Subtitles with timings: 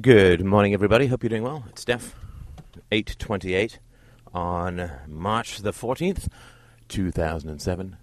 [0.00, 1.08] Good morning, everybody.
[1.08, 1.64] Hope you're doing well.
[1.68, 2.14] It's Steph,
[2.90, 3.78] 828
[4.32, 6.28] on March the 14th,
[6.88, 7.98] 2007.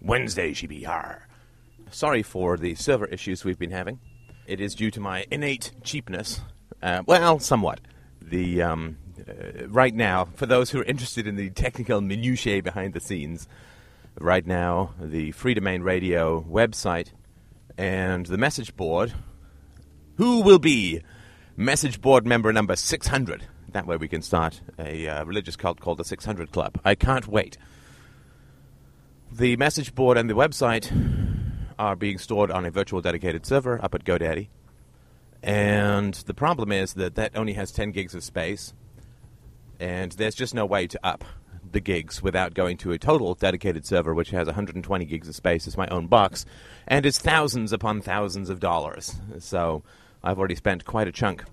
[0.00, 1.26] Wednesday, she be har.
[1.90, 3.98] Sorry for the server issues we've been having.
[4.46, 6.42] It is due to my innate cheapness.
[6.80, 7.80] Uh, well, somewhat.
[8.20, 12.94] The um, uh, right now, for those who are interested in the technical minutiae behind
[12.94, 13.48] the scenes,
[14.16, 17.08] right now the Free Domain Radio website
[17.76, 19.12] and the message board.
[20.18, 21.02] Who will be
[21.56, 23.44] message board member number 600?
[23.72, 26.78] That way we can start a uh, religious cult called the 600 Club.
[26.84, 27.56] I can't wait.
[29.30, 30.92] The message board and the website
[31.78, 34.48] are being stored on a virtual dedicated server up at GoDaddy.
[35.42, 38.74] And the problem is that that only has 10 gigs of space,
[39.80, 41.24] and there's just no way to up
[41.72, 45.66] the gigs without going to a total dedicated server, which has 120 gigs of space
[45.66, 46.44] as my own box,
[46.86, 49.16] and is thousands upon thousands of dollars.
[49.38, 49.82] So
[50.24, 51.44] I've already spent quite a chunk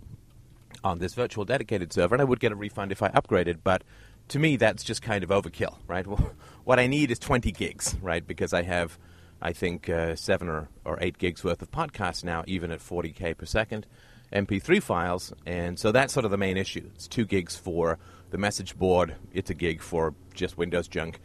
[0.84, 3.84] on this virtual dedicated server, and I would get a refund if I upgraded, but
[4.30, 6.06] to me, that's just kind of overkill, right?
[6.06, 6.32] Well,
[6.64, 8.26] what I need is 20 gigs, right?
[8.26, 8.98] Because I have,
[9.42, 13.38] I think, uh, seven or, or eight gigs worth of podcasts now, even at 40k
[13.38, 13.86] per second,
[14.32, 16.90] MP3 files, and so that's sort of the main issue.
[16.94, 17.98] It's two gigs for
[18.30, 21.20] the message board, it's a gig for just Windows junk,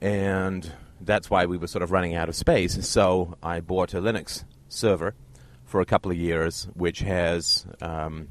[0.00, 2.86] and that's why we were sort of running out of space.
[2.86, 5.14] So I bought a Linux server
[5.70, 8.26] for a couple of years, which has um,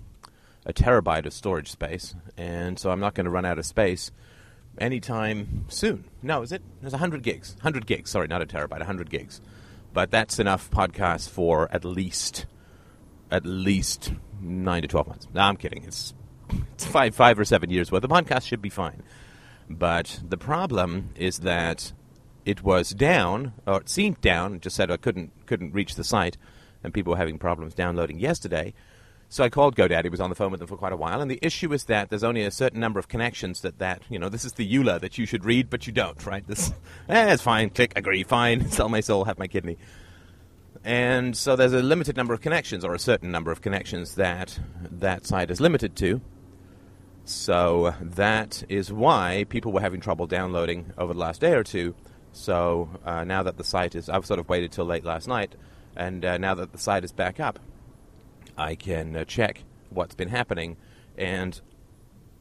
[0.66, 4.12] a terabyte of storage space, and so I'm not going to run out of space
[4.78, 6.04] anytime soon.
[6.22, 6.62] No, is it?
[6.82, 7.54] There's 100 gigs.
[7.56, 9.40] 100 gigs, sorry, not a terabyte, 100 gigs.
[9.94, 12.46] But that's enough podcasts for at least
[13.32, 15.28] at least 9 to 12 months.
[15.34, 15.84] No, I'm kidding.
[15.86, 16.14] It's
[16.74, 18.02] it's 5 5 or 7 years worth.
[18.02, 19.02] The podcast should be fine.
[19.70, 21.94] But the problem is that
[22.44, 26.36] it was down, or it seemed down, just said I couldn't couldn't reach the site
[26.84, 28.74] and people were having problems downloading yesterday.
[29.32, 31.30] So I called GoDaddy, was on the phone with them for quite a while, and
[31.30, 34.28] the issue is that there's only a certain number of connections that, that you know,
[34.28, 36.46] this is the EULA that you should read, but you don't, right?
[36.48, 36.74] This,
[37.10, 39.78] eh, it's fine, click, agree, fine, sell my soul, have my kidney.
[40.84, 44.60] And so there's a limited number of connections, or a certain number of connections that
[44.90, 46.22] that site is limited to.
[47.26, 51.94] So that is why people were having trouble downloading over the last day or two.
[52.32, 55.54] So uh, now that the site is, I've sort of waited till late last night,
[56.00, 57.60] and uh, now that the site is back up,
[58.58, 60.78] I can uh, check what's been happening,
[61.18, 61.60] and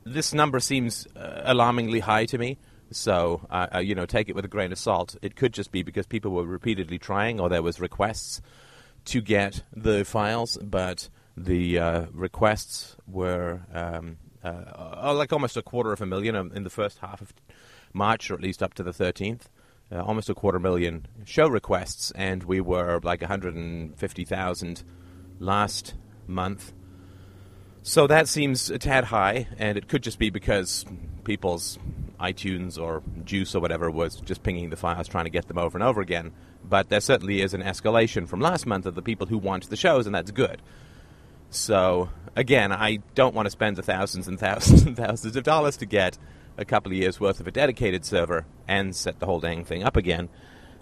[0.04, 2.56] this number seems uh, alarmingly high to me.
[2.92, 5.16] So uh, uh, you know, take it with a grain of salt.
[5.20, 8.40] It could just be because people were repeatedly trying, or there was requests
[9.06, 16.00] to get the files, but the uh, requests were um, like almost a quarter of
[16.00, 17.34] a million in the first half of
[17.92, 19.46] March, or at least up to the 13th.
[19.90, 24.84] Uh, almost a quarter million show requests, and we were like 150,000
[25.38, 25.94] last
[26.26, 26.72] month.
[27.82, 30.84] So that seems a tad high, and it could just be because
[31.24, 31.78] people's
[32.20, 35.78] iTunes or Juice or whatever was just pinging the files, trying to get them over
[35.78, 36.32] and over again.
[36.62, 39.76] But there certainly is an escalation from last month of the people who want the
[39.76, 40.60] shows, and that's good.
[41.50, 45.76] So again, I don't want to spend the thousands and thousands and thousands of dollars
[45.78, 46.18] to get
[46.58, 49.84] a couple of years worth of a dedicated server and set the whole dang thing
[49.84, 50.28] up again.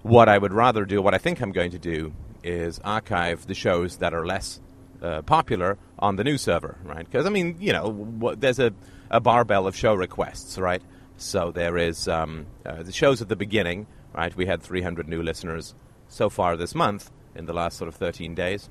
[0.03, 3.55] What I would rather do, what I think I'm going to do, is archive the
[3.55, 4.61] shows that are less
[5.03, 7.05] uh, popular on the new server, right?
[7.05, 8.73] Because I mean, you know, there's a,
[9.11, 10.83] a barbell of show requests, right?
[11.19, 14.35] So there is um, uh, the shows at the beginning, right?
[14.35, 15.75] We had 300 new listeners
[16.09, 18.71] so far this month in the last sort of 13 days.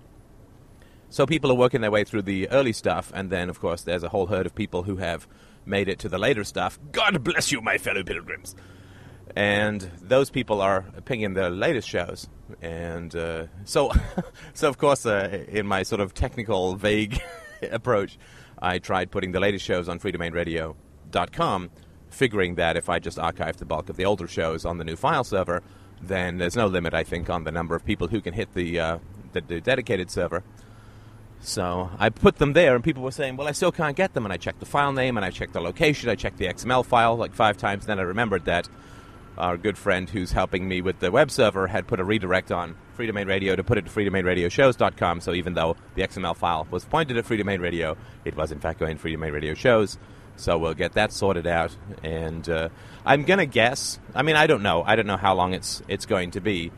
[1.10, 4.04] So people are working their way through the early stuff, and then, of course, there's
[4.04, 5.28] a whole herd of people who have
[5.66, 6.80] made it to the later stuff.
[6.92, 8.56] God bless you, my fellow pilgrims.
[9.36, 12.30] And those people are pinging the latest shows,
[12.62, 13.92] and uh, so,
[14.54, 17.20] so of course, uh, in my sort of technical, vague
[17.72, 18.18] approach,
[18.60, 21.70] I tried putting the latest shows on freedomainradio.com,
[22.10, 24.96] figuring that if I just archive the bulk of the older shows on the new
[24.96, 25.62] file server,
[26.02, 28.80] then there's no limit, I think, on the number of people who can hit the,
[28.80, 29.00] uh,
[29.34, 30.44] the, the dedicated server.
[31.46, 34.26] So I put them there, and people were saying, "Well, I still can't get them."
[34.26, 36.84] And I checked the file name, and I checked the location, I checked the XML
[36.84, 37.86] file like five times.
[37.86, 38.68] Then I remembered that
[39.38, 42.76] our good friend who's helping me with the web server had put a redirect on
[42.98, 45.22] Freedomain Radio to put it to freedomainradioshows.com.
[45.22, 48.80] So even though the XML file was pointed at Freedomain Radio, it was in fact
[48.80, 49.98] going to Freedomain Radio Shows.
[50.38, 52.70] So we'll get that sorted out, and uh,
[53.06, 54.00] I'm gonna guess.
[54.14, 54.84] I mean, I don't know.
[54.84, 56.72] I don't know how long it's it's going to be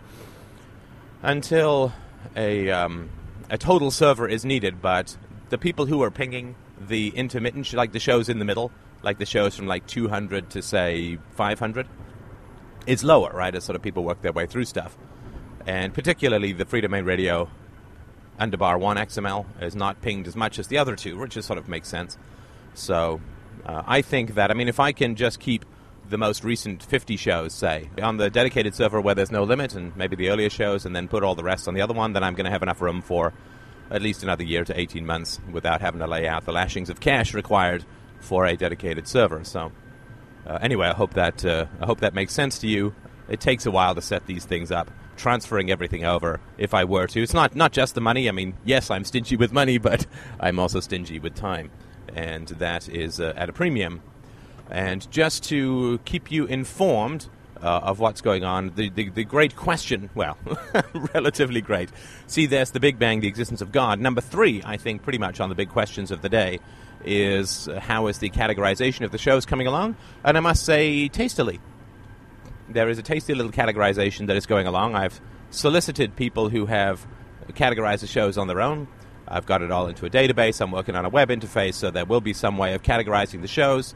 [1.24, 1.92] until
[2.36, 3.10] a um,
[3.50, 5.18] a total server is needed, but
[5.50, 8.72] the people who are pinging the intermittent, like the shows in the middle,
[9.04, 11.88] like the shows from like 200 to say 500,
[12.86, 13.54] it's lower, right?
[13.54, 14.98] As sort of people work their way through stuff.
[15.66, 17.50] And particularly the Freedomain Radio
[18.40, 21.60] underbar 1 XML is not pinged as much as the other two, which just sort
[21.60, 22.18] of makes sense.
[22.74, 23.20] So
[23.66, 25.66] uh, I think that, I mean, if I can just keep
[26.10, 29.96] the most recent 50 shows, say, on the dedicated server where there's no limit, and
[29.96, 32.24] maybe the earlier shows, and then put all the rest on the other one, then
[32.24, 33.34] I'm going to have enough room for
[33.90, 37.00] at least another year to 18 months without having to lay out the lashings of
[37.00, 37.86] cash required
[38.20, 39.44] for a dedicated server.
[39.44, 39.72] So,
[40.46, 42.96] uh, anyway, I hope that uh, I hope that makes sense to you.
[43.30, 44.92] It takes a while to set these things up.
[45.18, 48.30] Transferring everything over, if I were to, it's not not just the money.
[48.30, 50.06] I mean, yes, I'm stingy with money, but
[50.40, 51.72] I'm also stingy with time,
[52.14, 54.02] and that is uh, at a premium.
[54.70, 57.28] And just to keep you informed
[57.62, 60.38] uh, of what's going on, the, the, the great question, well,
[61.14, 61.90] relatively great.
[62.28, 64.00] See, there's the Big Bang, the existence of God.
[64.00, 66.60] Number three, I think, pretty much on the big questions of the day,
[67.06, 69.96] is uh, how is the categorization of the shows coming along?
[70.24, 71.60] And I must say, tastily.
[72.70, 74.96] There is a tasty little categorization that is going along.
[74.96, 75.22] I've
[75.52, 77.08] solicited people who have
[77.52, 78.88] categorized the shows on their own.
[79.28, 80.62] I've got it all into a database.
[80.62, 83.48] I'm working on a web interface, so there will be some way of categorizing the
[83.48, 83.94] shows.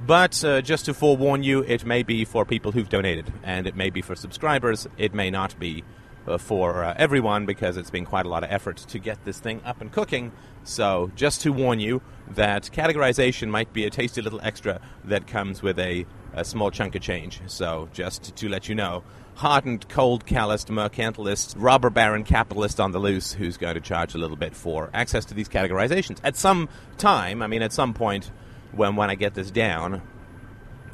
[0.00, 3.76] But uh, just to forewarn you, it may be for people who've donated, and it
[3.76, 4.86] may be for subscribers.
[4.98, 5.84] It may not be
[6.26, 9.38] uh, for uh, everyone because it's been quite a lot of effort to get this
[9.38, 10.32] thing up and cooking.
[10.64, 15.62] So, just to warn you that categorization might be a tasty little extra that comes
[15.62, 17.40] with a, a small chunk of change.
[17.46, 19.04] So, just to let you know,
[19.36, 24.18] hardened, cold, calloused, mercantilist, robber baron capitalist on the loose who's going to charge a
[24.18, 26.18] little bit for access to these categorizations.
[26.24, 28.30] At some time, I mean, at some point,
[28.76, 30.02] when when I get this down,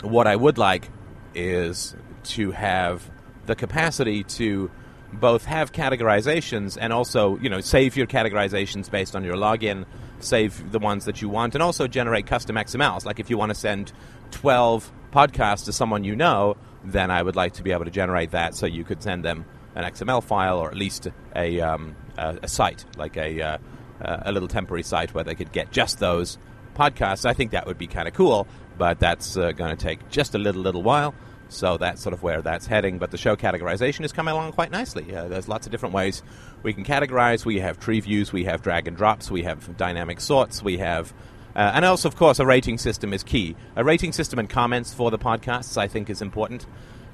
[0.03, 0.89] what I would like
[1.35, 1.95] is
[2.25, 3.09] to have
[3.47, 4.71] the capacity to
[5.13, 9.85] both have categorizations and also, you know, save your categorizations based on your login,
[10.21, 13.05] save the ones that you want, and also generate custom XMLs.
[13.05, 13.93] Like if you want to send
[14.31, 18.31] 12 podcasts to someone you know, then I would like to be able to generate
[18.31, 19.45] that so you could send them
[19.75, 23.59] an XML file or at least a, um, a, a, site, like a, uh,
[24.01, 26.39] a little temporary site where they could get just those
[26.75, 27.25] podcasts.
[27.25, 28.47] I think that would be kind of cool,
[28.79, 31.15] but that's uh, going to take just a little, little while.
[31.49, 32.99] So that's sort of where that's heading.
[32.99, 35.15] But the show categorization is coming along quite nicely.
[35.15, 36.23] Uh, there's lots of different ways
[36.63, 37.45] we can categorize.
[37.45, 41.13] We have tree views, we have drag and drops, we have dynamic sorts, we have.
[41.55, 43.55] Uh, and also, of course, a rating system is key.
[43.77, 46.67] A rating system and comments for the podcasts, I think, is important.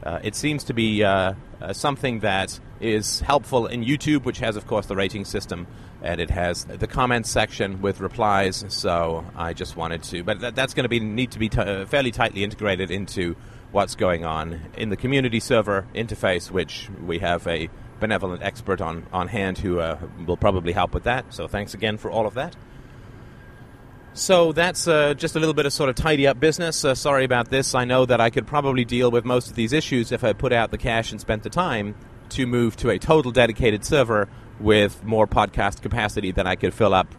[0.03, 4.56] Uh, it seems to be uh, uh, something that is helpful in YouTube, which has,
[4.56, 5.67] of course, the rating system,
[6.03, 8.65] and it has the comments section with replies.
[8.69, 11.61] So I just wanted to, but that, that's going to be need to be t-
[11.61, 13.35] uh, fairly tightly integrated into
[13.73, 17.69] what's going on in the community server interface, which we have a
[18.00, 21.35] benevolent expert on on hand who uh, will probably help with that.
[21.35, 22.55] So thanks again for all of that.
[24.19, 26.85] So that's uh, just a little bit of sort of tidy up business.
[26.85, 27.76] Uh, sorry about this.
[27.76, 30.53] I know that I could probably deal with most of these issues if I put
[30.53, 31.94] out the cash and spent the time
[32.31, 34.29] to move to a total dedicated server
[34.59, 37.15] with more podcast capacity than I could fill up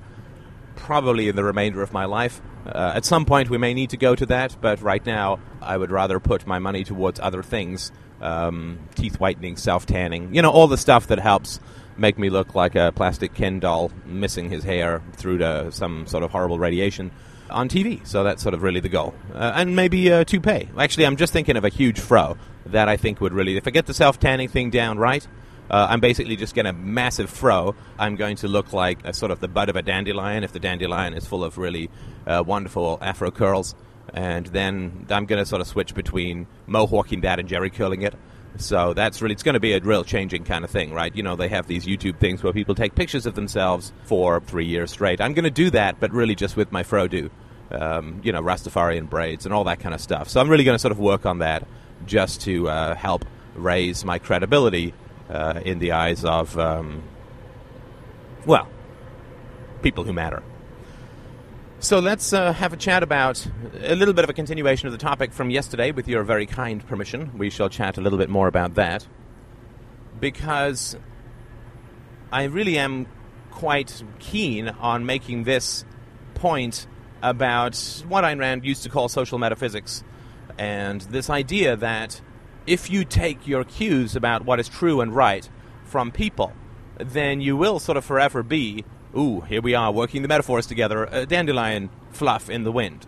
[0.75, 2.41] probably in the remainder of my life.
[2.65, 5.77] Uh, at some point, we may need to go to that, but right now, I
[5.77, 10.51] would rather put my money towards other things um, teeth whitening, self tanning, you know,
[10.51, 11.61] all the stuff that helps
[11.99, 16.23] make me look like a plastic Ken doll missing his hair through to some sort
[16.23, 17.11] of horrible radiation
[17.49, 18.05] on TV.
[18.05, 19.13] So that's sort of really the goal.
[19.33, 20.69] Uh, and maybe a toupee.
[20.77, 22.37] Actually, I'm just thinking of a huge fro
[22.67, 25.27] that I think would really, if I get the self tanning thing down right,
[25.69, 27.75] uh, I'm basically just getting a massive fro.
[27.97, 30.59] I'm going to look like a sort of the bud of a dandelion if the
[30.59, 31.89] dandelion is full of really
[32.25, 33.75] uh, wonderful afro curls.
[34.11, 38.15] And then I'm going to sort of switch between mohawking that and jerry curling it.
[38.57, 41.15] So that's really, it's going to be a real changing kind of thing, right?
[41.15, 44.65] You know, they have these YouTube things where people take pictures of themselves for three
[44.65, 45.21] years straight.
[45.21, 47.29] I'm going to do that, but really just with my Frodo,
[47.71, 50.27] um, you know, Rastafarian braids and all that kind of stuff.
[50.27, 51.67] So I'm really going to sort of work on that
[52.05, 53.25] just to uh, help
[53.55, 54.93] raise my credibility
[55.29, 57.03] uh, in the eyes of, um,
[58.45, 58.67] well,
[59.81, 60.43] people who matter.
[61.81, 63.47] So let's uh, have a chat about
[63.81, 66.85] a little bit of a continuation of the topic from yesterday, with your very kind
[66.85, 67.37] permission.
[67.37, 69.07] We shall chat a little bit more about that.
[70.19, 70.97] Because
[72.33, 73.07] I really am
[73.49, 75.85] quite keen on making this
[76.33, 76.85] point
[77.23, 77.77] about
[78.09, 80.03] what Ayn Rand used to call social metaphysics,
[80.57, 82.19] and this idea that
[82.67, 85.49] if you take your cues about what is true and right
[85.85, 86.51] from people,
[86.97, 88.83] then you will sort of forever be
[89.17, 93.07] Ooh, here we are working the metaphors together, a dandelion fluff in the wind.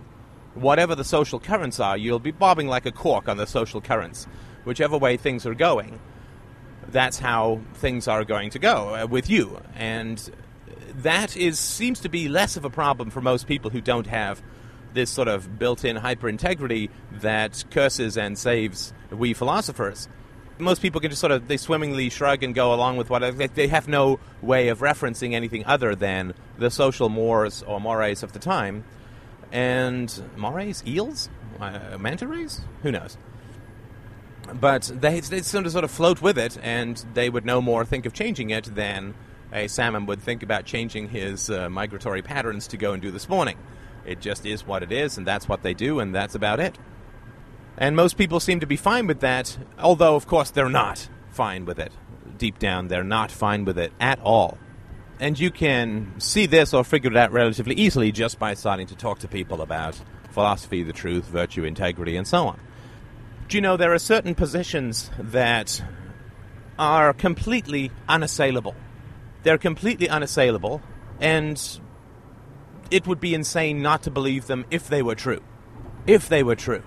[0.55, 4.25] Whatever the social currents are, you'll be bobbing like a cork on the social currents.
[4.63, 5.99] Whichever way things are going,
[6.87, 9.61] that's how things are going to go uh, with you.
[9.75, 10.31] And
[10.95, 14.41] that is seems to be less of a problem for most people who don't have
[14.93, 20.09] this sort of built-in hyper integrity that curses and saves we philosophers.
[20.59, 23.21] Most people can just sort of they swimmingly shrug and go along with what
[23.55, 28.33] they have no way of referencing anything other than the social mores or mores of
[28.33, 28.83] the time.
[29.51, 31.29] And mores eels
[31.59, 32.61] uh, manta rays?
[32.83, 33.17] Who knows?
[34.53, 37.85] But they they sort of sort of float with it and they would no more
[37.85, 39.13] think of changing it than
[39.53, 43.19] a salmon would think about changing his uh, migratory patterns to go and do the
[43.19, 43.57] spawning
[44.05, 46.77] it just is what it is and that's what they do and that's about it
[47.77, 51.65] and most people seem to be fine with that, although, of course, they're not fine
[51.65, 51.91] with it.
[52.37, 54.57] Deep down, they're not fine with it at all.
[55.19, 58.95] And you can see this or figure it out relatively easily just by starting to
[58.95, 59.99] talk to people about
[60.31, 62.59] philosophy, the truth, virtue, integrity, and so on.
[63.47, 65.83] Do you know there are certain positions that
[66.79, 68.75] are completely unassailable?
[69.43, 70.81] They're completely unassailable,
[71.19, 71.79] and
[72.89, 75.41] it would be insane not to believe them if they were true.
[76.07, 76.83] If they were true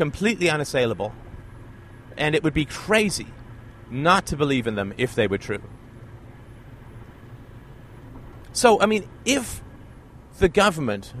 [0.00, 1.12] completely unassailable,
[2.16, 3.26] and it would be crazy
[3.90, 5.60] not to believe in them if they were true.
[8.54, 9.62] So, I mean, if
[10.38, 11.12] the government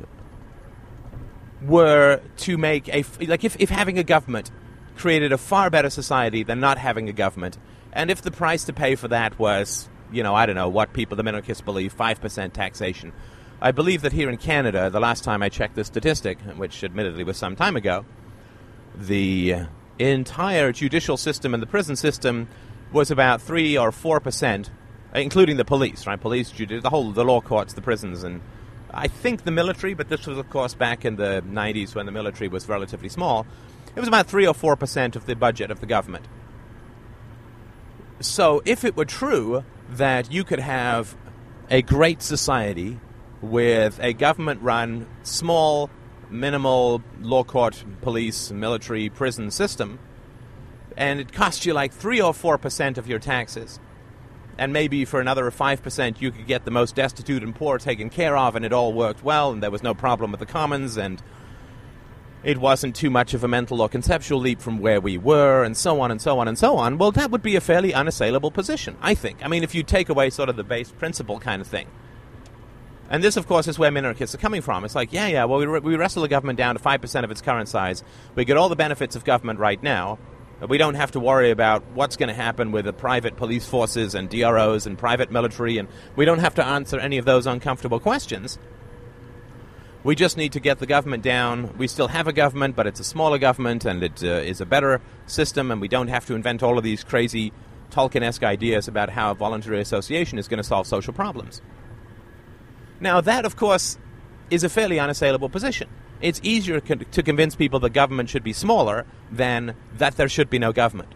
[1.60, 4.50] were to make a like if, if having a government
[4.96, 7.58] created a far better society than not having a government
[7.92, 10.94] and if the price to pay for that was you know i don't know what
[10.94, 13.12] people the minarchists believe 5% taxation
[13.60, 17.24] i believe that here in canada the last time i checked the statistic which admittedly
[17.24, 18.06] was some time ago
[18.96, 19.66] the
[19.98, 22.48] entire judicial system and the prison system
[22.92, 24.70] was about three or four percent,
[25.14, 26.20] including the police, right?
[26.20, 28.40] Police, judi- the whole, the law courts, the prisons, and
[28.92, 29.94] I think the military.
[29.94, 33.46] But this was, of course, back in the '90s when the military was relatively small.
[33.94, 36.26] It was about three or four percent of the budget of the government.
[38.20, 41.16] So, if it were true that you could have
[41.70, 42.98] a great society
[43.40, 45.88] with a government-run small
[46.30, 49.98] minimal law court, police, military, prison system,
[50.96, 53.80] and it costs you like 3 or 4% of your taxes.
[54.58, 58.36] And maybe for another 5% you could get the most destitute and poor taken care
[58.36, 61.22] of, and it all worked well, and there was no problem with the commons, and
[62.42, 65.76] it wasn't too much of a mental or conceptual leap from where we were, and
[65.76, 66.98] so on and so on and so on.
[66.98, 69.44] Well, that would be a fairly unassailable position, I think.
[69.44, 71.86] I mean, if you take away sort of the base principle kind of thing.
[73.10, 74.84] And this, of course, is where minarchists are coming from.
[74.84, 77.42] It's like, yeah, yeah, well, we, we wrestle the government down to 5% of its
[77.42, 78.04] current size.
[78.36, 80.20] We get all the benefits of government right now.
[80.68, 84.14] We don't have to worry about what's going to happen with the private police forces
[84.14, 87.98] and DROs and private military, and we don't have to answer any of those uncomfortable
[87.98, 88.58] questions.
[90.04, 91.76] We just need to get the government down.
[91.78, 94.66] We still have a government, but it's a smaller government, and it uh, is a
[94.66, 97.52] better system, and we don't have to invent all of these crazy
[97.90, 101.60] Tolkien esque ideas about how a voluntary association is going to solve social problems.
[103.00, 103.98] Now, that, of course,
[104.50, 105.88] is a fairly unassailable position.
[106.20, 110.58] It's easier to convince people that government should be smaller than that there should be
[110.58, 111.14] no government.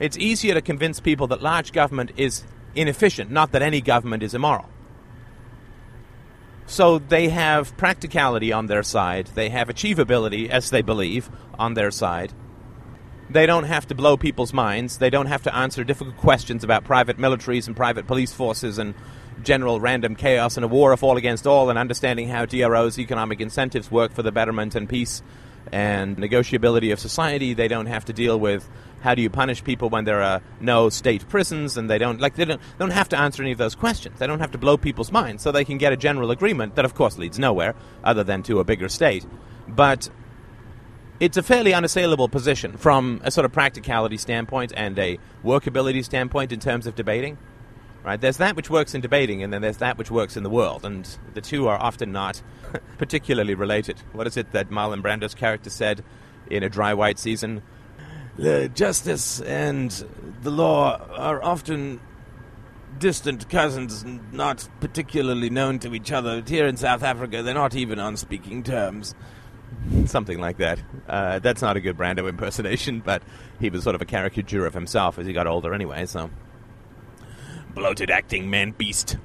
[0.00, 4.34] It's easier to convince people that large government is inefficient, not that any government is
[4.34, 4.68] immoral.
[6.66, 11.92] So they have practicality on their side, they have achievability, as they believe, on their
[11.92, 12.32] side.
[13.30, 16.84] They don't have to blow people's minds, they don't have to answer difficult questions about
[16.84, 18.94] private militaries and private police forces and
[19.42, 23.40] general random chaos and a war of all against all, and understanding how DRO's economic
[23.40, 25.22] incentives work for the betterment and peace
[25.72, 27.54] and negotiability of society.
[27.54, 28.68] They don't have to deal with
[29.00, 32.34] how do you punish people when there are no state prisons, and they don't like
[32.34, 34.18] they don't, they don't have to answer any of those questions.
[34.18, 36.84] They don't have to blow people's minds, so they can get a general agreement that,
[36.84, 39.26] of course, leads nowhere other than to a bigger state.
[39.68, 40.08] But
[41.18, 46.52] it's a fairly unassailable position from a sort of practicality standpoint and a workability standpoint
[46.52, 47.38] in terms of debating.
[48.06, 48.20] Right?
[48.20, 50.84] There's that which works in debating, and then there's that which works in the world,
[50.84, 52.40] and the two are often not
[52.98, 54.00] particularly related.
[54.12, 56.04] What is it that Marlon Brando's character said
[56.48, 57.64] in A Dry White Season?
[58.38, 59.90] The justice and
[60.42, 62.00] the law are often
[63.00, 66.44] distant cousins, not particularly known to each other.
[66.46, 69.16] Here in South Africa, they're not even on speaking terms.
[70.04, 70.78] Something like that.
[71.08, 73.24] Uh, that's not a good Brando impersonation, but
[73.58, 76.30] he was sort of a caricature of himself as he got older anyway, so
[77.76, 79.16] bloated acting man beast.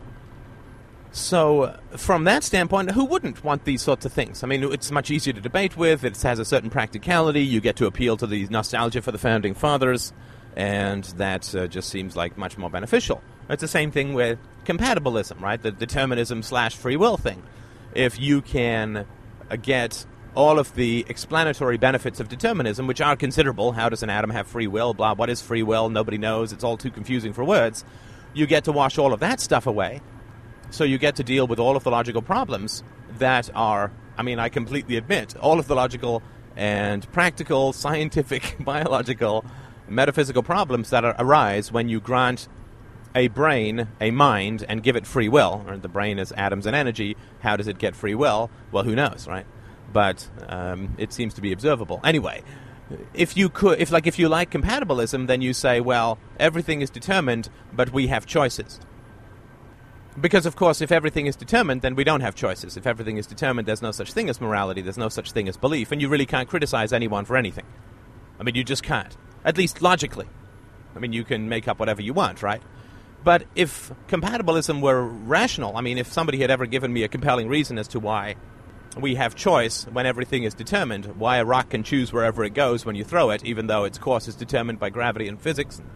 [1.13, 4.43] So, from that standpoint, who wouldn't want these sorts of things?
[4.43, 7.75] I mean, it's much easier to debate with, it has a certain practicality, you get
[7.77, 10.13] to appeal to the nostalgia for the founding fathers,
[10.55, 13.21] and that uh, just seems like much more beneficial.
[13.49, 15.61] It's the same thing with compatibilism, right?
[15.61, 17.43] The determinism slash free will thing.
[17.93, 19.05] If you can
[19.49, 24.09] uh, get all of the explanatory benefits of determinism, which are considerable, how does an
[24.09, 27.33] atom have free will, blah, what is free will, nobody knows, it's all too confusing
[27.33, 27.83] for words
[28.33, 30.01] you get to wash all of that stuff away.
[30.69, 32.83] So you get to deal with all of the logical problems
[33.17, 36.23] that are, I mean, I completely admit, all of the logical
[36.55, 39.45] and practical, scientific, biological,
[39.87, 42.47] metaphysical problems that are, arise when you grant
[43.13, 45.65] a brain a mind and give it free will.
[45.67, 47.17] Or the brain is atoms and energy.
[47.41, 48.49] How does it get free will?
[48.71, 49.45] Well, who knows, right?
[49.91, 51.99] But um, it seems to be observable.
[52.05, 52.43] Anyway,
[53.13, 56.89] if you could, if like if you like compatibilism, then you say, well, everything is
[56.89, 58.79] determined, but we have choices.
[60.19, 62.75] Because, of course, if everything is determined, then we don't have choices.
[62.75, 65.55] If everything is determined, there's no such thing as morality, there's no such thing as
[65.55, 67.65] belief, and you really can't criticize anyone for anything.
[68.39, 69.15] I mean, you just can't.
[69.45, 70.27] At least logically.
[70.95, 72.61] I mean, you can make up whatever you want, right?
[73.23, 77.47] But if compatibilism were rational, I mean, if somebody had ever given me a compelling
[77.47, 78.35] reason as to why
[78.97, 82.85] we have choice when everything is determined, why a rock can choose wherever it goes
[82.85, 85.89] when you throw it, even though its course is determined by gravity and physics, and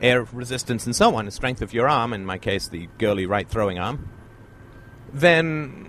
[0.00, 3.26] air resistance, and so on, the strength of your arm, in my case, the girly
[3.26, 4.08] right throwing arm,
[5.12, 5.86] then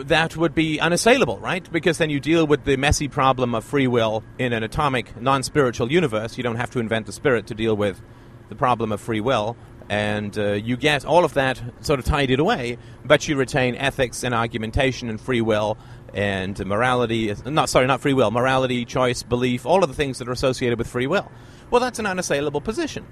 [0.00, 1.70] uh, that would be unassailable, right?
[1.70, 5.42] Because then you deal with the messy problem of free will in an atomic, non
[5.42, 6.38] spiritual universe.
[6.38, 8.00] You don't have to invent a spirit to deal with
[8.48, 9.56] the problem of free will
[9.88, 14.24] and uh, you get all of that sort of tidied away, but you retain ethics
[14.24, 15.78] and argumentation and free will
[16.12, 17.34] and morality.
[17.44, 20.78] Not sorry, not free will, morality, choice, belief, all of the things that are associated
[20.78, 21.30] with free will.
[21.70, 23.06] Well, that's an unassailable position.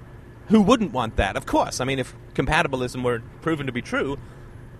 [0.47, 1.35] Who wouldn't want that?
[1.35, 1.79] Of course.
[1.79, 4.17] I mean, if compatibilism were proven to be true,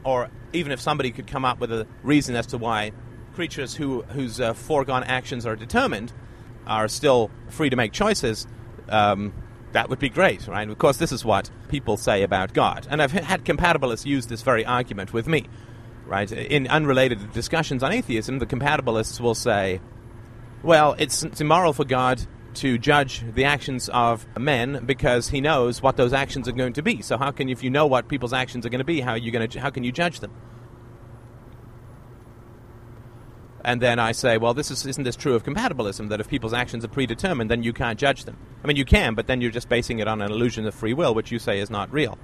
[0.04, 2.92] or even if somebody could come up with a reason as to why
[3.34, 6.14] creatures who, whose uh, foregone actions are determined
[6.68, 8.48] are still free to make choices,
[8.90, 9.34] um,
[9.76, 10.70] that would be great, right?
[10.70, 12.88] Of course, this is what people say about God.
[12.90, 15.48] And I've had compatibilists use this very argument with me,
[16.06, 16.32] right?
[16.32, 19.82] In unrelated discussions on atheism, the compatibilists will say,
[20.64, 25.82] well, it's, it's immoral for God to judge the actions of men because he knows
[25.82, 27.02] what those actions are going to be.
[27.02, 29.18] So how can if you know what people's actions are going to be, how are
[29.18, 30.32] you going to how can you judge them?
[33.66, 36.10] And then I say, well, this is, isn't this true of compatibilism?
[36.10, 38.38] That if people's actions are predetermined, then you can't judge them.
[38.64, 40.94] I mean, you can, but then you're just basing it on an illusion of free
[40.94, 42.20] will, which you say is not real.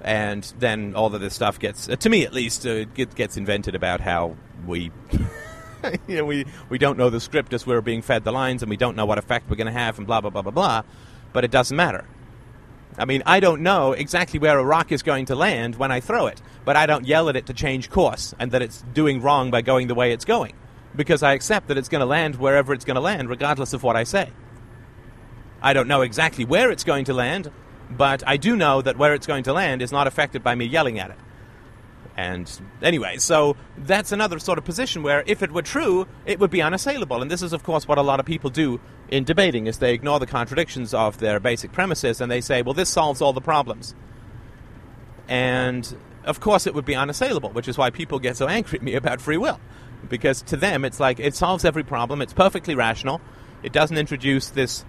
[0.00, 3.36] And then all of this stuff gets, uh, to me at least, uh, it gets
[3.36, 4.92] invented about how we,
[6.06, 8.70] you know, we we don't know the script as we're being fed the lines, and
[8.70, 10.82] we don't know what effect we're going to have, and blah blah blah blah blah.
[11.32, 12.04] But it doesn't matter.
[12.96, 16.00] I mean, I don't know exactly where a rock is going to land when I
[16.00, 19.20] throw it, but I don't yell at it to change course and that it's doing
[19.20, 20.54] wrong by going the way it's going,
[20.94, 23.82] because I accept that it's going to land wherever it's going to land, regardless of
[23.82, 24.30] what I say.
[25.60, 27.50] I don't know exactly where it's going to land,
[27.90, 30.66] but I do know that where it's going to land is not affected by me
[30.66, 31.18] yelling at it.
[32.16, 32.50] And
[32.80, 36.62] anyway, so that's another sort of position where if it were true, it would be
[36.62, 37.20] unassailable.
[37.20, 39.94] And this is, of course, what a lot of people do in debating is they
[39.94, 43.40] ignore the contradictions of their basic premises and they say, well, this solves all the
[43.40, 43.94] problems.
[45.28, 48.82] And of course, it would be unassailable, which is why people get so angry at
[48.82, 49.60] me about free will.
[50.08, 53.20] Because to them, it's like it solves every problem, it's perfectly rational,
[53.62, 54.84] it doesn't introduce this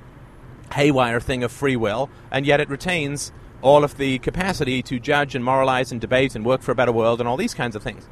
[0.74, 3.32] haywire thing of free will, and yet it retains
[3.66, 6.92] all of the capacity to judge and moralize and debate and work for a better
[6.92, 8.08] world and all these kinds of things.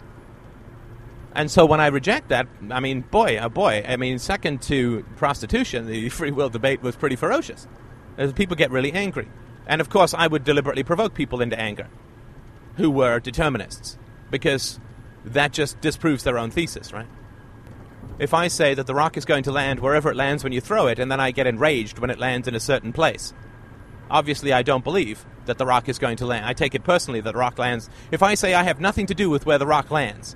[1.35, 5.05] And so when I reject that, I mean, boy, oh boy, I mean, second to
[5.15, 7.67] prostitution, the free will debate was pretty ferocious.
[8.17, 9.29] Uh, people get really angry.
[9.67, 11.87] And of course, I would deliberately provoke people into anger
[12.77, 13.99] who were determinists
[14.31, 14.79] because
[15.23, 17.07] that just disproves their own thesis, right?
[18.17, 20.61] If I say that the rock is going to land wherever it lands when you
[20.61, 23.33] throw it, and then I get enraged when it lands in a certain place,
[24.09, 26.45] obviously I don't believe that the rock is going to land.
[26.45, 27.89] I take it personally that the rock lands.
[28.11, 30.35] If I say I have nothing to do with where the rock lands,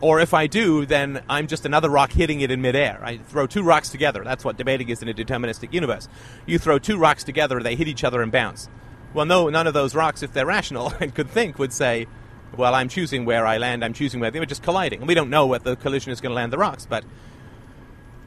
[0.00, 3.00] or if I do, then I'm just another rock hitting it in midair.
[3.04, 4.24] I throw two rocks together.
[4.24, 6.08] That's what debating is in a deterministic universe.
[6.46, 8.68] You throw two rocks together, they hit each other and bounce.
[9.12, 12.06] Well, no, none of those rocks, if they're rational and could think, would say,
[12.56, 15.00] well, I'm choosing where I land, I'm choosing where they were just colliding.
[15.00, 17.04] And we don't know what the collision is going to land the rocks, but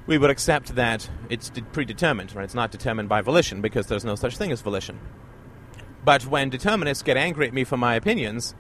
[0.06, 2.44] we would accept that it's predetermined, right?
[2.44, 5.00] It's not determined by volition because there's no such thing as volition.
[6.04, 8.56] But when determinists get angry at me for my opinions,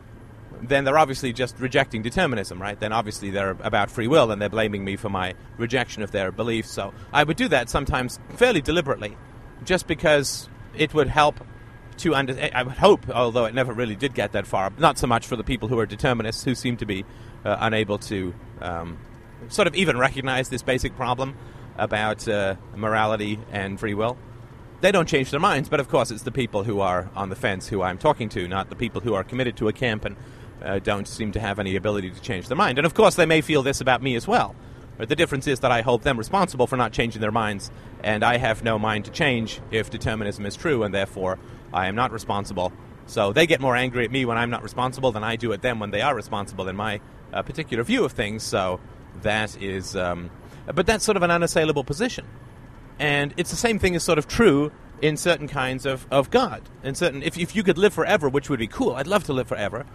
[0.61, 2.79] then they're obviously just rejecting determinism, right?
[2.79, 6.31] Then obviously they're about free will and they're blaming me for my rejection of their
[6.31, 6.69] beliefs.
[6.69, 9.17] So I would do that sometimes fairly deliberately,
[9.65, 11.45] just because it would help
[11.97, 12.49] to under.
[12.53, 15.35] I would hope, although it never really did get that far, not so much for
[15.35, 17.03] the people who are determinists who seem to be
[17.43, 18.97] uh, unable to um,
[19.49, 21.35] sort of even recognize this basic problem
[21.77, 24.17] about uh, morality and free will.
[24.81, 27.35] They don't change their minds, but of course, it's the people who are on the
[27.35, 30.17] fence who I'm talking to, not the people who are committed to a camp and
[30.61, 32.77] uh, don't seem to have any ability to change their mind.
[32.77, 34.55] And of course, they may feel this about me as well.
[34.97, 37.71] But the difference is that I hold them responsible for not changing their minds,
[38.03, 41.39] and I have no mind to change if determinism is true, and therefore
[41.73, 42.71] I am not responsible
[43.05, 45.61] So they get more angry at me when I'm not responsible than I do at
[45.61, 47.01] them when they are responsible in my
[47.33, 48.43] uh, particular view of things.
[48.43, 48.79] So
[49.21, 50.29] that is, um,
[50.73, 52.25] but that's sort of an unassailable position.
[52.99, 54.71] And it's the same thing is sort of true
[55.01, 56.61] in certain kinds of, of God.
[56.83, 59.33] In certain, if, if you could live forever, which would be cool, I'd love to
[59.33, 59.85] live forever.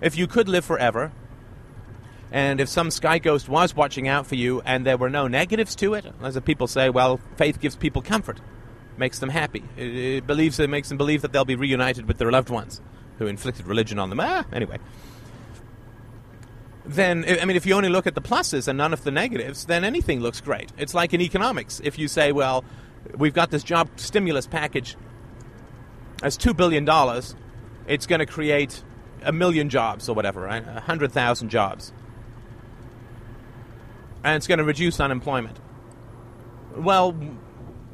[0.00, 1.12] If you could live forever,
[2.32, 5.76] and if some sky ghost was watching out for you and there were no negatives
[5.76, 8.40] to it, as people say, well, faith gives people comfort,
[8.96, 9.62] makes them happy.
[9.76, 12.80] It, it believes it makes them believe that they'll be reunited with their loved ones
[13.18, 14.20] who inflicted religion on them.
[14.20, 14.78] Ah, anyway.
[16.86, 19.66] Then, I mean, if you only look at the pluses and none of the negatives,
[19.66, 20.72] then anything looks great.
[20.78, 21.80] It's like in economics.
[21.82, 22.64] If you say, well,
[23.16, 24.96] we've got this job stimulus package
[26.22, 26.88] as $2 billion,
[27.88, 28.84] it's going to create
[29.22, 30.62] a million jobs or whatever, right?
[30.62, 31.92] A 100,000 jobs
[34.26, 35.56] and it's going to reduce unemployment.
[36.76, 37.12] Well,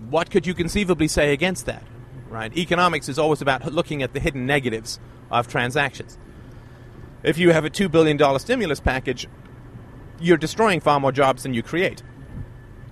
[0.09, 1.85] what could you conceivably say against that?
[2.31, 2.57] Right?
[2.57, 4.99] Economics is always about looking at the hidden negatives
[5.31, 6.17] of transactions.
[7.23, 9.29] If you have a $2 billion stimulus package,
[10.21, 12.03] you're destroying far more jobs than you create.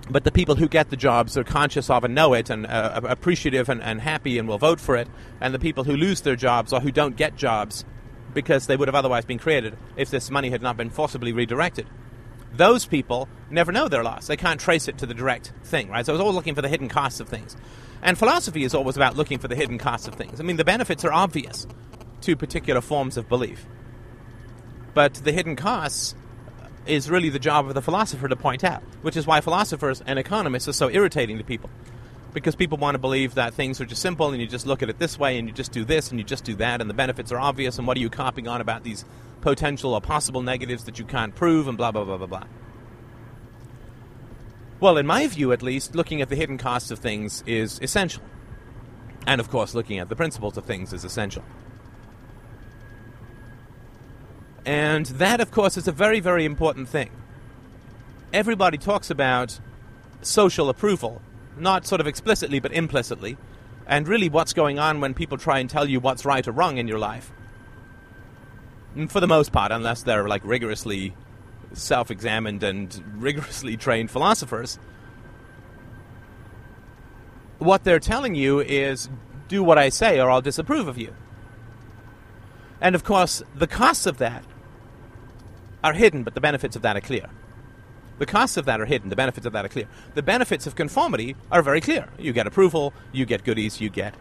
[0.09, 3.01] But the people who get the jobs are conscious of and know it and uh,
[3.03, 5.07] appreciative and, and happy and will vote for it.
[5.39, 7.85] And the people who lose their jobs or who don't get jobs
[8.33, 11.87] because they would have otherwise been created if this money had not been forcibly redirected
[12.53, 14.27] those people never know their loss.
[14.27, 16.05] They can't trace it to the direct thing, right?
[16.05, 17.55] So it's always looking for the hidden costs of things.
[18.01, 20.39] And philosophy is always about looking for the hidden costs of things.
[20.39, 21.67] I mean, the benefits are obvious
[22.21, 23.65] to particular forms of belief.
[24.93, 26.15] But the hidden costs
[26.85, 30.17] is really the job of the philosopher to point out, which is why philosophers and
[30.17, 31.69] economists are so irritating to people.
[32.33, 34.89] Because people want to believe that things are just simple and you just look at
[34.89, 36.93] it this way and you just do this and you just do that and the
[36.93, 39.05] benefits are obvious and what are you copying on about these
[39.41, 42.43] potential or possible negatives that you can't prove, and blah, blah, blah, blah, blah.
[44.79, 48.23] Well, in my view, at least, looking at the hidden costs of things is essential.
[49.27, 51.43] And of course, looking at the principles of things is essential.
[54.65, 57.09] And that, of course, is a very, very important thing.
[58.31, 59.59] Everybody talks about
[60.21, 61.21] social approval,
[61.57, 63.37] not sort of explicitly, but implicitly,
[63.87, 66.77] and really what's going on when people try and tell you what's right or wrong
[66.77, 67.31] in your life
[68.95, 71.13] mm, for the most part, unless they're like rigorously
[71.73, 74.79] self-examined and rigorously trained philosophers,
[77.59, 79.09] what they're telling you is
[79.47, 81.13] do what I say or I'll disapprove of you.
[82.81, 84.43] And of course, the costs of that
[85.83, 87.27] are hidden, but the benefits of that are clear.
[88.17, 89.87] The costs of that are hidden, the benefits of that are clear.
[90.13, 92.09] The benefits of conformity are very clear.
[92.19, 94.15] You get approval, you get goodies, you get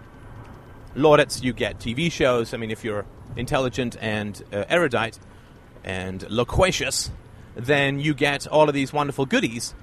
[0.94, 2.54] laudits, you get TV shows.
[2.54, 3.04] I mean, if you're
[3.36, 5.18] intelligent and uh, erudite
[5.84, 7.10] and loquacious,
[7.54, 9.74] then you get all of these wonderful goodies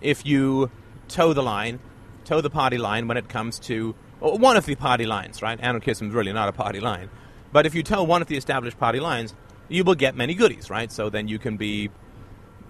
[0.00, 0.70] if you
[1.08, 1.78] toe the line,
[2.24, 5.58] toe the party line when it comes to one of the party lines, right?
[5.60, 7.08] Anarchism is really not a party line.
[7.52, 9.34] But if you tell one of the established party lines,
[9.68, 10.90] you will get many goodies, right?
[10.90, 11.90] So then you can be,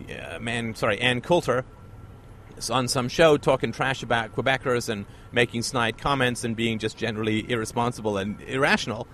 [0.08, 1.64] uh, man, sorry, Ann Coulter
[2.68, 7.50] on some show talking trash about Quebecers and making snide comments and being just generally
[7.50, 9.06] irresponsible and irrational.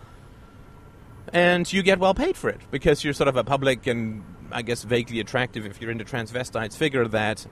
[1.33, 4.63] And you get well paid for it because you're sort of a public and I
[4.63, 7.47] guess vaguely attractive if you're into transvestites figure that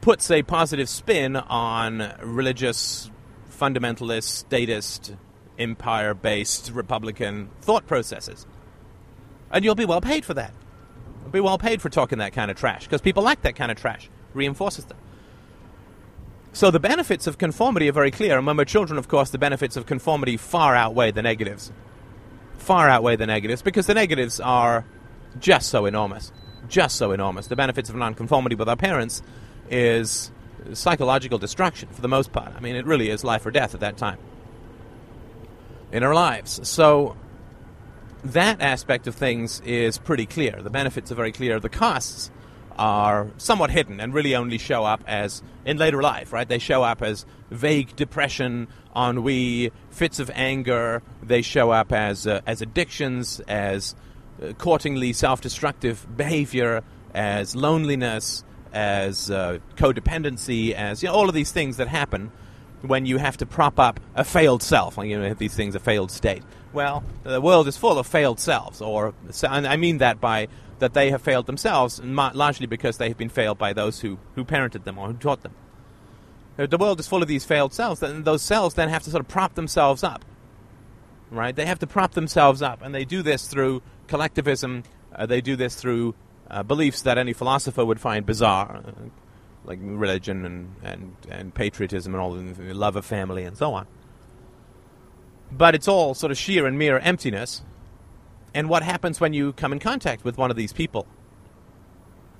[0.00, 3.10] puts a positive spin on religious,
[3.50, 5.14] fundamentalist, statist,
[5.58, 8.46] empire based Republican thought processes.
[9.50, 10.52] And you'll be well paid for that
[11.30, 13.78] be well paid for talking that kind of trash because people like that kind of
[13.78, 14.08] trash.
[14.34, 14.98] Reinforces them.
[16.52, 18.36] So the benefits of conformity are very clear.
[18.36, 21.72] And when we're children, of course, the benefits of conformity far outweigh the negatives.
[22.58, 24.84] Far outweigh the negatives because the negatives are
[25.38, 26.32] just so enormous.
[26.68, 27.46] Just so enormous.
[27.46, 29.22] The benefits of nonconformity with our parents
[29.70, 30.30] is
[30.72, 32.52] psychological destruction for the most part.
[32.54, 34.18] I mean, it really is life or death at that time
[35.92, 36.60] in our lives.
[36.68, 37.16] So
[38.24, 40.60] that aspect of things is pretty clear.
[40.62, 41.60] The benefits are very clear.
[41.60, 42.30] The costs
[42.78, 46.48] are somewhat hidden and really only show up as in later life, right?
[46.48, 51.02] They show up as vague depression, ennui, fits of anger.
[51.22, 53.96] They show up as uh, as addictions, as
[54.42, 61.50] uh, courtingly self-destructive behavior, as loneliness, as uh, codependency, as you know, all of these
[61.50, 62.30] things that happen
[62.82, 64.98] when you have to prop up a failed self.
[64.98, 66.42] Like, you know, these things, a failed state.
[66.72, 70.94] Well, the world is full of failed selves, or and I mean that by that
[70.94, 74.84] they have failed themselves, largely because they have been failed by those who, who parented
[74.84, 75.52] them or who taught them.
[76.56, 79.20] The world is full of these failed selves, and those selves then have to sort
[79.20, 80.24] of prop themselves up.
[81.30, 81.54] Right?
[81.54, 84.82] They have to prop themselves up, and they do this through collectivism.
[85.14, 86.14] Uh, they do this through
[86.50, 88.90] uh, beliefs that any philosopher would find bizarre, uh,
[89.68, 93.86] like religion and, and, and patriotism and all the love of family and so on.
[95.50, 97.62] but it's all sort of sheer and mere emptiness.
[98.54, 101.06] And what happens when you come in contact with one of these people?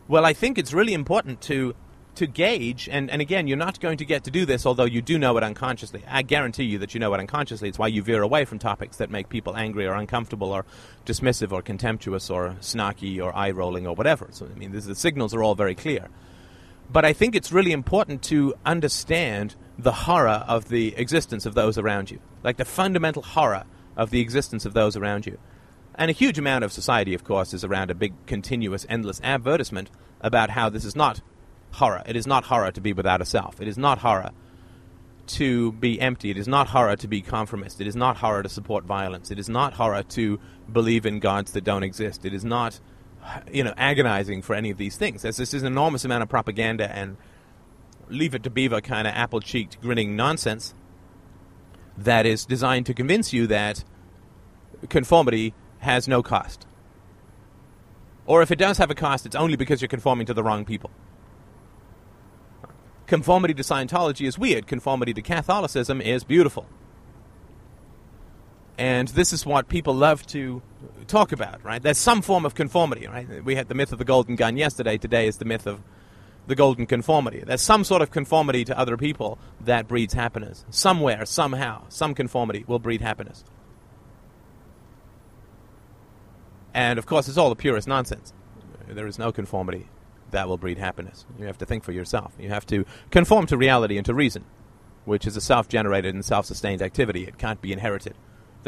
[0.09, 1.75] Well, I think it's really important to
[2.17, 5.01] to gauge, and, and again, you're not going to get to do this, although you
[5.01, 6.03] do know it unconsciously.
[6.09, 7.69] I guarantee you that you know it unconsciously.
[7.69, 10.65] It's why you veer away from topics that make people angry or uncomfortable or
[11.07, 14.27] dismissive or contemptuous or snarky or eye rolling or whatever.
[14.33, 16.09] So, I mean, this, the signals are all very clear.
[16.91, 21.79] But I think it's really important to understand the horror of the existence of those
[21.79, 23.65] around you, like the fundamental horror
[23.97, 25.39] of the existence of those around you.
[25.95, 29.91] And a huge amount of society, of course, is around a big, continuous, endless advertisement
[30.21, 31.21] about how this is not
[31.73, 32.03] horror.
[32.07, 33.61] It is not horror to be without a self.
[33.61, 34.31] It is not horror
[35.27, 36.31] to be empty.
[36.31, 37.81] It is not horror to be conformist.
[37.81, 39.31] It is not horror to support violence.
[39.31, 40.41] It is not horror to
[40.73, 42.25] believe in gods that don't exist.
[42.25, 42.81] It is not,
[43.53, 45.23] you know, agonizing for any of these things.
[45.23, 47.17] There's this is an enormous amount of propaganda and
[48.09, 50.75] leave it to beaver kind of apple cheeked grinning nonsense
[51.97, 53.85] that is designed to convince you that
[54.89, 56.67] conformity has no cost.
[58.27, 60.65] Or if it does have a cost, it's only because you're conforming to the wrong
[60.65, 60.91] people
[63.09, 66.67] conformity to Scientology is weird, conformity to Catholicism is beautiful.
[68.77, 70.63] And this is what people love to
[71.09, 71.83] talk about, right?
[71.83, 73.45] There's some form of conformity, right?
[73.45, 74.99] We had the myth of the golden gun yesterday.
[74.99, 75.81] Today is the myth of
[76.47, 77.43] the golden conformity.
[77.45, 80.65] There's some sort of conformity to other people that breeds happiness.
[80.71, 83.45] Somewhere, somehow, some conformity will breed happiness.
[86.73, 88.33] And of course, it's all the purest nonsense.
[88.87, 89.89] There is no conformity
[90.31, 91.27] that will breed happiness.
[91.39, 92.33] You have to think for yourself.
[92.39, 94.45] You have to conform to reality and to reason,
[95.05, 97.25] which is a self generated and self sustained activity.
[97.25, 98.15] It can't be inherited.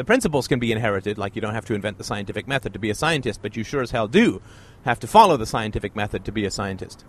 [0.01, 2.79] The principles can be inherited, like you don't have to invent the scientific method to
[2.79, 4.41] be a scientist, but you sure as hell do
[4.83, 7.05] have to follow the scientific method to be a scientist.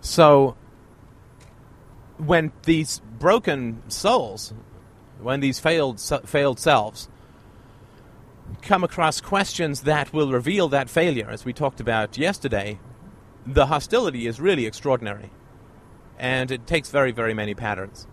[0.00, 0.56] So,
[2.18, 4.52] when these broken souls,
[5.20, 7.08] when these failed, failed selves,
[8.60, 12.80] come across questions that will reveal that failure, as we talked about yesterday,
[13.46, 15.30] the hostility is really extraordinary.
[16.18, 18.08] And it takes very, very many patterns.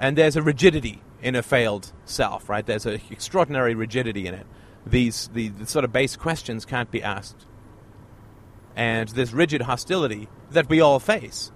[0.00, 2.64] And there's a rigidity in a failed self, right?
[2.64, 4.46] There's an extraordinary rigidity in it.
[4.86, 7.46] These the, the sort of base questions can't be asked.
[8.76, 11.50] And this rigid hostility that we all face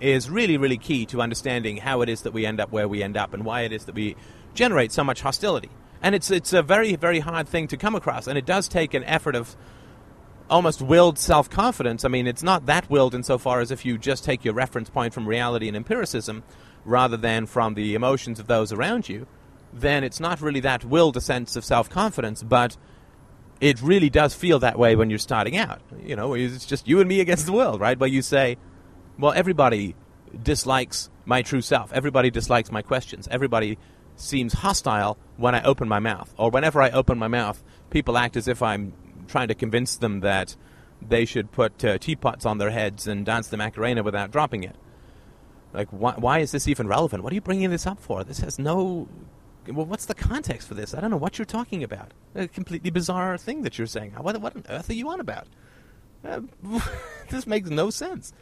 [0.00, 3.02] is really, really key to understanding how it is that we end up where we
[3.02, 4.16] end up and why it is that we
[4.54, 5.70] generate so much hostility
[6.04, 8.92] and it's it's a very very hard thing to come across, and it does take
[8.92, 9.56] an effort of
[10.50, 12.04] almost willed self confidence.
[12.04, 15.14] I mean, it's not that willed insofar as if you just take your reference point
[15.14, 16.44] from reality and empiricism
[16.84, 19.26] rather than from the emotions of those around you,
[19.72, 22.76] then it's not really that willed a sense of self confidence, but
[23.60, 25.80] it really does feel that way when you're starting out.
[26.02, 27.98] You know, it's just you and me against the world, right?
[27.98, 28.58] Where you say,
[29.18, 29.94] well, everybody
[30.42, 31.92] dislikes my true self.
[31.92, 33.28] Everybody dislikes my questions.
[33.30, 33.78] Everybody
[34.16, 36.32] seems hostile when I open my mouth.
[36.36, 38.92] Or whenever I open my mouth, people act as if I'm
[39.26, 40.56] trying to convince them that
[41.00, 44.76] they should put uh, teapots on their heads and dance the Macarena without dropping it.
[45.74, 47.22] Like, why, why is this even relevant?
[47.22, 48.24] What are you bringing this up for?
[48.24, 49.08] This has no.
[49.66, 50.94] Well, what's the context for this?
[50.94, 52.12] I don't know what you're talking about.
[52.34, 54.12] A completely bizarre thing that you're saying.
[54.12, 55.46] What, what on earth are you on about?
[56.24, 56.42] Uh,
[57.30, 58.32] this makes no sense.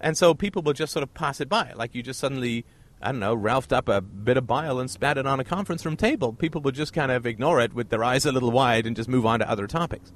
[0.00, 1.72] And so people will just sort of pass it by.
[1.74, 2.66] Like you just suddenly
[3.00, 5.84] I don't know, ralphed up a bit of bile and spat it on a conference
[5.84, 6.32] room table.
[6.32, 9.08] People would just kind of ignore it with their eyes a little wide and just
[9.08, 10.12] move on to other topics.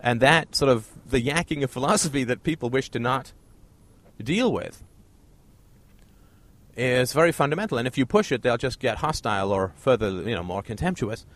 [0.00, 3.32] And that sort of the yakking of philosophy that people wish to not
[4.22, 4.82] deal with
[6.76, 7.78] is very fundamental.
[7.78, 11.26] And if you push it, they'll just get hostile or further, you know, more contemptuous.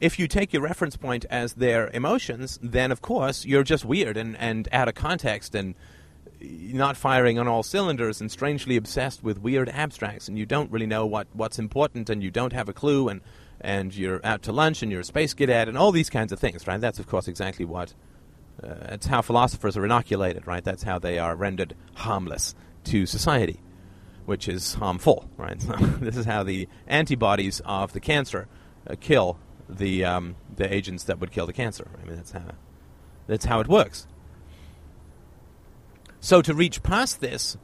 [0.00, 4.16] If you take your reference point as their emotions, then of course you're just weird
[4.16, 5.74] and, and out of context and
[6.40, 10.86] not firing on all cylinders and strangely obsessed with weird abstracts and you don't really
[10.86, 13.20] know what, what's important and you don't have a clue and,
[13.60, 16.38] and you're out to lunch and you're a space cadet and all these kinds of
[16.38, 16.80] things, right?
[16.80, 17.94] That's, of course, exactly what.
[18.62, 20.62] Uh, it's how philosophers are inoculated, right?
[20.62, 23.60] That's how they are rendered harmless to society,
[24.26, 25.60] which is harmful, right?
[25.60, 28.48] So this is how the antibodies of the cancer
[28.88, 31.88] uh, kill the, um, the agents that would kill the cancer.
[32.02, 32.54] I mean, that's how,
[33.26, 34.06] that's how it works.
[36.20, 37.56] So to reach past this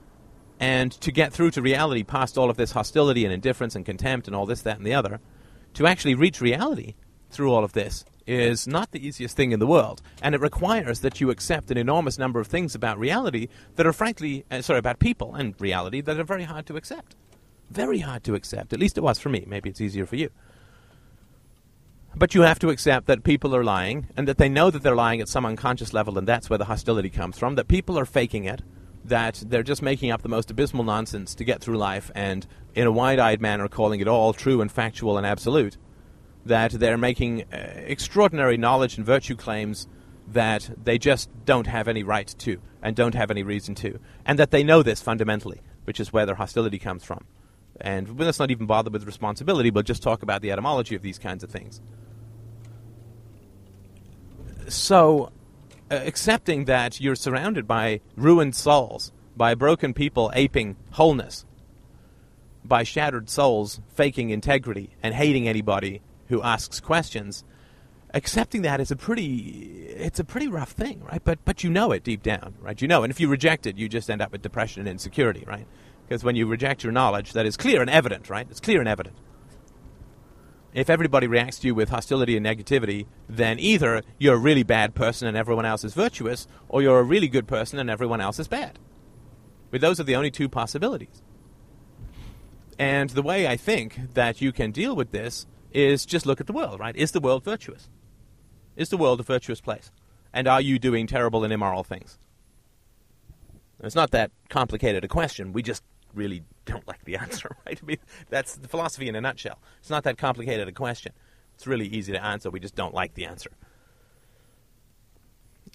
[0.59, 4.27] and to get through to reality, past all of this hostility and indifference and contempt
[4.27, 5.21] and all this, that, and the other,
[5.75, 6.95] to actually reach reality
[7.31, 10.03] through all of this is not the easiest thing in the world.
[10.23, 13.93] And it requires that you accept an enormous number of things about reality that are
[13.93, 17.17] frankly, uh, sorry, about people and reality that are very hard to accept.
[17.71, 18.73] Very hard to accept.
[18.73, 19.45] At least it was for me.
[19.47, 20.31] Maybe it's easier for you.
[22.15, 24.97] But you have to accept that people are lying and that they know that they're
[24.97, 27.55] lying at some unconscious level, and that's where the hostility comes from.
[27.55, 28.63] That people are faking it,
[29.05, 32.87] that they're just making up the most abysmal nonsense to get through life and, in
[32.87, 35.77] a wide eyed manner, calling it all true and factual and absolute,
[36.47, 39.87] that they're making uh, extraordinary knowledge and virtue claims
[40.29, 44.39] that they just don't have any right to and don't have any reason to, and
[44.39, 47.25] that they know this fundamentally, which is where their hostility comes from.
[47.81, 51.19] And let's not even bother with responsibility, but just talk about the etymology of these
[51.19, 51.81] kinds of things.
[54.69, 55.33] So,
[55.91, 61.45] uh, accepting that you're surrounded by ruined souls, by broken people aping wholeness,
[62.65, 67.45] by shattered souls faking integrity and hating anybody who asks questions,
[68.15, 71.23] accepting that is a pretty it's a pretty rough thing, right?
[71.23, 72.81] But but you know it deep down, right?
[72.81, 75.45] You know, and if you reject it, you just end up with depression and insecurity,
[75.47, 75.67] right?
[76.09, 78.47] Because when you reject your knowledge, that is clear and evident, right?
[78.51, 79.17] It's clear and evident
[80.73, 84.95] if everybody reacts to you with hostility and negativity, then either you're a really bad
[84.95, 88.39] person and everyone else is virtuous, or you're a really good person and everyone else
[88.39, 88.79] is bad.
[89.71, 91.23] But those are the only two possibilities.
[92.79, 96.47] And the way I think that you can deal with this is just look at
[96.47, 96.97] the world, right?
[96.97, 97.89] Is the world virtuous?
[98.77, 99.91] Is the world a virtuous place?
[100.33, 102.19] And are you doing terrible and immoral things?
[103.83, 105.53] It's not that complicated a question.
[105.53, 105.83] We just
[106.15, 107.79] really don't like the answer, right?
[107.83, 109.59] I mean, that's the philosophy in a nutshell.
[109.81, 111.13] It's not that complicated a question.
[111.55, 112.51] It's really easy to answer.
[112.51, 113.51] We just don't like the answer.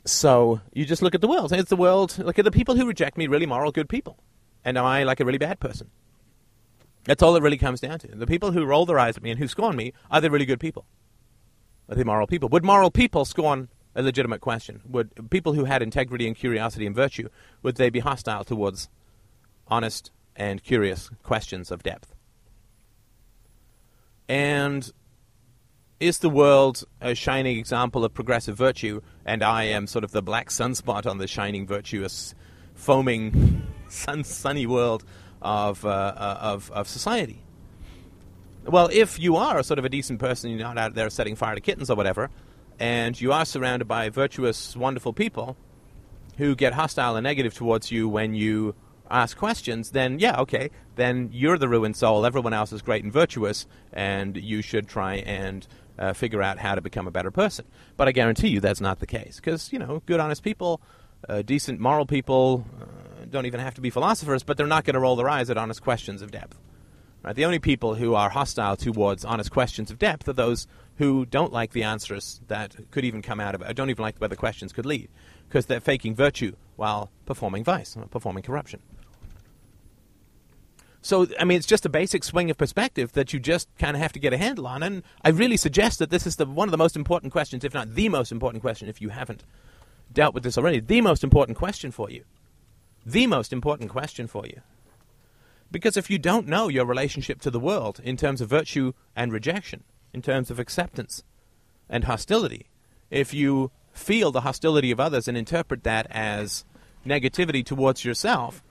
[0.05, 1.51] So you just look at the world.
[1.51, 2.17] It's the world.
[2.17, 4.19] Look at the people who reject me, really moral, good people.
[4.63, 5.89] And am I like a really bad person?
[7.05, 8.07] That's all it really comes down to.
[8.07, 10.45] The people who roll their eyes at me and who scorn me, are they really
[10.45, 10.85] good people?
[11.87, 12.49] Are they moral people?
[12.49, 14.81] Would moral people scorn a legitimate question?
[14.89, 17.29] Would people who had integrity and curiosity and virtue,
[17.61, 18.89] would they be hostile towards
[19.67, 22.13] honest, and curious questions of depth.
[24.27, 24.91] And
[25.99, 30.21] is the world a shining example of progressive virtue, and I am sort of the
[30.21, 32.35] black sunspot on the shining, virtuous,
[32.73, 35.05] foaming, sun, sunny world
[35.45, 37.39] of, uh, uh, of, of society?
[38.65, 41.35] Well, if you are a sort of a decent person, you're not out there setting
[41.35, 42.31] fire to kittens or whatever,
[42.79, 45.55] and you are surrounded by virtuous, wonderful people
[46.37, 48.75] who get hostile and negative towards you when you
[49.09, 52.25] ask questions, then yeah, okay, then you're the ruined soul.
[52.25, 55.67] Everyone else is great and virtuous, and you should try and
[55.99, 57.65] uh, figure out how to become a better person.
[57.97, 60.81] But I guarantee you that's not the case, because you know, good, honest people,
[61.29, 62.85] uh, decent, moral people, uh,
[63.35, 65.57] don't even have to be philosophers, but they're not going to roll their eyes at
[65.57, 66.57] honest questions of depth.
[67.21, 67.35] Right?
[67.35, 70.67] The only people who are hostile towards honest questions of depth are those
[70.97, 74.03] who don't like the answers that could even come out of it, or don't even
[74.03, 75.09] like where the questions could lead,
[75.47, 78.79] because they're faking virtue while performing vice, performing corruption.
[81.01, 84.01] So, I mean, it's just a basic swing of perspective that you just kind of
[84.01, 84.81] have to get a handle on.
[84.81, 87.75] And I really suggest that this is the, one of the most important questions, if
[87.75, 89.43] not the most important question, if you haven't
[90.11, 90.79] dealt with this already.
[90.79, 92.23] The most important question for you.
[93.05, 94.61] The most important question for you.
[95.71, 99.31] Because if you don't know your relationship to the world in terms of virtue and
[99.31, 101.23] rejection, in terms of acceptance
[101.89, 102.67] and hostility,
[103.11, 106.65] if you feel the hostility of others and interpret that as
[107.05, 108.63] negativity towards yourself,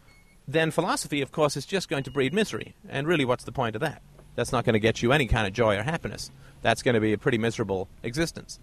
[0.48, 2.74] then philosophy, of course, is just going to breed misery.
[2.88, 4.02] And really, what's the point of that?
[4.34, 6.30] That's not going to get you any kind of joy or happiness.
[6.62, 8.58] That's going to be a pretty miserable existence.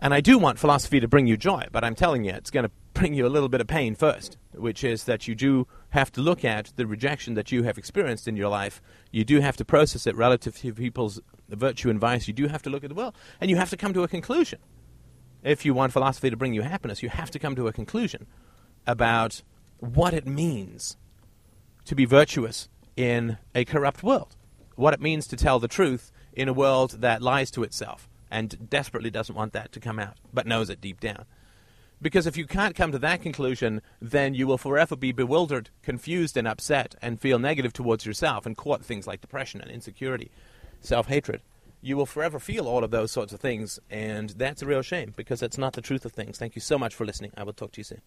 [0.00, 2.64] And I do want philosophy to bring you joy, but I'm telling you, it's going
[2.64, 6.12] to bring you a little bit of pain first, which is that you do have
[6.12, 8.80] to look at the rejection that you have experienced in your life.
[9.10, 12.28] You do have to process it relative to people's virtue and vice.
[12.28, 14.08] You do have to look at the world, and you have to come to a
[14.08, 14.60] conclusion.
[15.42, 18.26] If you want philosophy to bring you happiness, you have to come to a conclusion
[18.86, 19.42] about
[19.78, 20.96] what it means
[21.86, 24.36] to be virtuous in a corrupt world,
[24.76, 28.68] what it means to tell the truth in a world that lies to itself and
[28.70, 31.24] desperately doesn't want that to come out, but knows it deep down.
[32.00, 36.36] Because if you can't come to that conclusion, then you will forever be bewildered, confused,
[36.36, 40.30] and upset, and feel negative towards yourself and court things like depression and insecurity,
[40.80, 41.42] self hatred.
[41.80, 45.12] You will forever feel all of those sorts of things, and that's a real shame
[45.16, 46.38] because that's not the truth of things.
[46.38, 47.32] Thank you so much for listening.
[47.36, 48.02] I will talk to you soon.